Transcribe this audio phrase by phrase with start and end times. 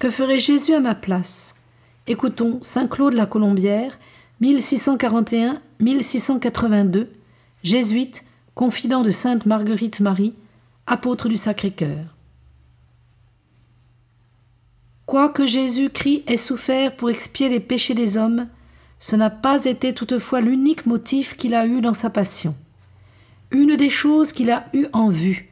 [0.00, 1.56] Que ferait Jésus à ma place?
[2.06, 3.98] Écoutons Saint Claude la Colombière,
[4.40, 7.08] 1641-1682,
[7.62, 8.24] jésuite,
[8.54, 10.34] confident de Sainte Marguerite Marie,
[10.86, 12.16] apôtre du Sacré-Cœur.
[15.04, 18.48] Quoique Jésus-Christ ait souffert pour expier les péchés des hommes,
[18.98, 22.56] ce n'a pas été toutefois l'unique motif qu'il a eu dans sa passion.
[23.50, 25.49] Une des choses qu'il a eu en vue,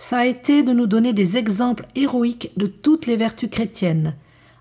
[0.00, 4.14] ça a été de nous donner des exemples héroïques de toutes les vertus chrétiennes,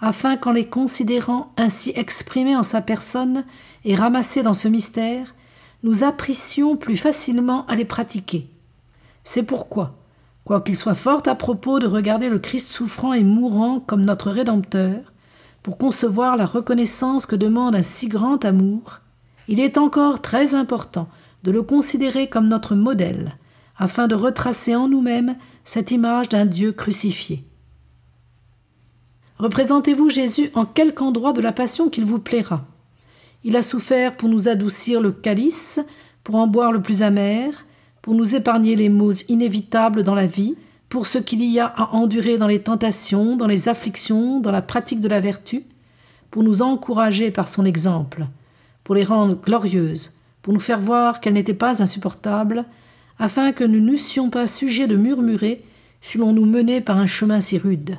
[0.00, 3.44] afin qu'en les considérant ainsi exprimés en sa personne
[3.84, 5.34] et ramassés dans ce mystère,
[5.82, 8.48] nous apprissions plus facilement à les pratiquer.
[9.24, 9.96] C'est pourquoi,
[10.44, 15.12] quoiqu'il soit fort à propos de regarder le Christ souffrant et mourant comme notre Rédempteur,
[15.64, 19.00] pour concevoir la reconnaissance que demande un si grand amour,
[19.48, 21.08] il est encore très important
[21.42, 23.36] de le considérer comme notre modèle,
[23.76, 27.44] afin de retracer en nous-mêmes cette image d'un Dieu crucifié.
[29.38, 32.64] Représentez-vous Jésus en quelque endroit de la passion qu'il vous plaira.
[33.42, 35.80] Il a souffert pour nous adoucir le calice,
[36.22, 37.66] pour en boire le plus amer,
[38.00, 40.56] pour nous épargner les maux inévitables dans la vie,
[40.88, 44.62] pour ce qu'il y a à endurer dans les tentations, dans les afflictions, dans la
[44.62, 45.64] pratique de la vertu,
[46.30, 48.26] pour nous encourager par son exemple,
[48.84, 52.64] pour les rendre glorieuses, pour nous faire voir qu'elles n'étaient pas insupportables,
[53.18, 55.64] afin que nous n'eussions pas sujet de murmurer
[56.00, 57.98] si l'on nous menait par un chemin si rude.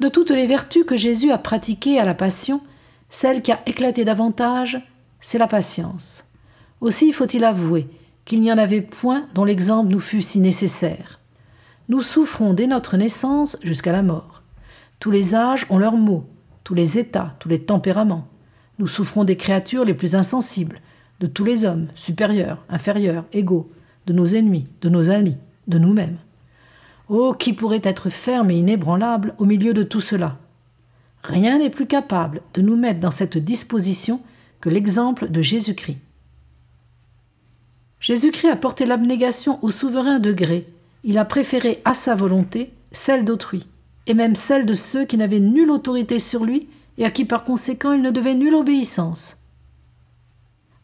[0.00, 2.60] De toutes les vertus que Jésus a pratiquées à la Passion,
[3.08, 4.82] celle qui a éclaté davantage,
[5.20, 6.24] c'est la patience.
[6.80, 7.86] Aussi faut-il avouer
[8.24, 11.20] qu'il n'y en avait point dont l'exemple nous fût si nécessaire.
[11.88, 14.42] Nous souffrons dès notre naissance jusqu'à la mort.
[14.98, 16.24] Tous les âges ont leurs maux,
[16.64, 18.28] tous les états, tous les tempéraments.
[18.78, 20.80] Nous souffrons des créatures les plus insensibles,
[21.22, 23.70] de tous les hommes, supérieurs, inférieurs, égaux,
[24.06, 25.36] de nos ennemis, de nos amis,
[25.68, 26.18] de nous-mêmes.
[27.08, 30.36] Oh, qui pourrait être ferme et inébranlable au milieu de tout cela?
[31.22, 34.20] Rien n'est plus capable de nous mettre dans cette disposition
[34.60, 35.98] que l'exemple de Jésus-Christ.
[38.00, 40.66] Jésus-Christ a porté l'abnégation au souverain degré.
[41.04, 43.68] Il a préféré à sa volonté celle d'autrui,
[44.08, 46.68] et même celle de ceux qui n'avaient nulle autorité sur lui
[46.98, 49.41] et à qui par conséquent il ne devait nulle obéissance.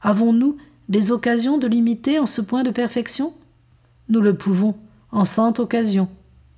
[0.00, 0.56] Avons-nous
[0.88, 3.32] des occasions de l'imiter en ce point de perfection?
[4.08, 4.74] Nous le pouvons,
[5.10, 6.08] en cent occasions,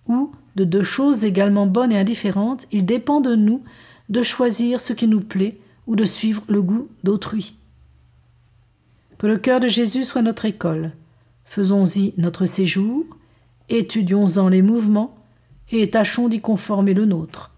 [0.06, 3.62] où, de deux choses également bonnes et indifférentes, il dépend de nous
[4.08, 7.54] de choisir ce qui nous plaît ou de suivre le goût d'autrui.
[9.18, 10.92] Que le cœur de Jésus soit notre école.
[11.44, 13.04] Faisons-y notre séjour,
[13.68, 15.16] étudions-en les mouvements
[15.70, 17.52] et tâchons d'y conformer le nôtre.